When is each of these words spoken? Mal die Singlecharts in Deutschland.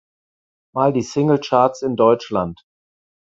Mal 0.73 0.93
die 0.93 1.03
Singlecharts 1.03 1.83
in 1.83 1.95
Deutschland. 1.95 2.63